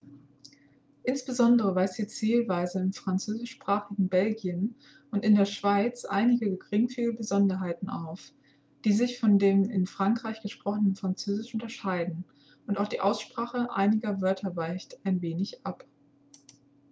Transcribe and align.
insbesondere 1.03 1.75
weist 1.75 1.99
die 1.99 2.07
zählweise 2.07 2.79
im 2.79 2.91
französischsprachigen 2.91 4.09
belgien 4.09 4.73
und 5.11 5.23
in 5.23 5.35
der 5.35 5.45
schweiz 5.45 6.05
einige 6.05 6.57
geringfügige 6.57 7.13
besonderheiten 7.13 7.87
auf 7.87 8.33
die 8.83 8.93
sich 8.93 9.19
von 9.19 9.37
dem 9.37 9.69
in 9.69 9.85
frankreich 9.85 10.41
gesprochenen 10.41 10.95
französisch 10.95 11.53
unterscheiden 11.53 12.23
und 12.65 12.79
auch 12.79 12.87
die 12.87 12.99
aussprache 13.01 13.69
einiger 13.71 14.21
wörter 14.21 14.55
weicht 14.55 14.97
ein 15.05 15.21
wenig 15.21 15.63
ab 15.67 15.85